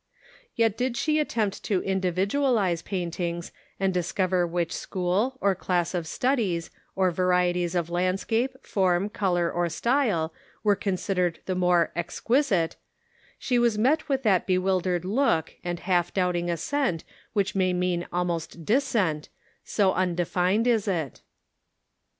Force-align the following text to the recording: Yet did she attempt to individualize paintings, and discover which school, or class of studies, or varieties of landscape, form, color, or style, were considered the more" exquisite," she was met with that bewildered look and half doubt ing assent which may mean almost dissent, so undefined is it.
Yet 0.55 0.77
did 0.77 0.97
she 0.97 1.19
attempt 1.19 1.63
to 1.65 1.83
individualize 1.83 2.81
paintings, 2.81 3.51
and 3.79 3.93
discover 3.93 4.47
which 4.47 4.71
school, 4.73 5.37
or 5.41 5.53
class 5.53 5.93
of 5.93 6.07
studies, 6.07 6.71
or 6.95 7.11
varieties 7.11 7.75
of 7.75 7.91
landscape, 7.91 8.57
form, 8.65 9.09
color, 9.09 9.51
or 9.51 9.69
style, 9.69 10.33
were 10.63 10.75
considered 10.75 11.37
the 11.45 11.53
more" 11.53 11.91
exquisite," 11.95 12.77
she 13.37 13.59
was 13.59 13.77
met 13.77 14.09
with 14.09 14.23
that 14.23 14.47
bewildered 14.47 15.05
look 15.05 15.53
and 15.63 15.81
half 15.81 16.11
doubt 16.11 16.35
ing 16.35 16.49
assent 16.49 17.03
which 17.33 17.53
may 17.53 17.71
mean 17.71 18.07
almost 18.11 18.65
dissent, 18.65 19.29
so 19.63 19.93
undefined 19.93 20.65
is 20.65 20.87
it. 20.87 21.21